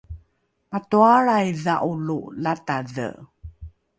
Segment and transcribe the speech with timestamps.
[0.71, 2.17] matoalrai dha’olo
[2.47, 3.09] latadhe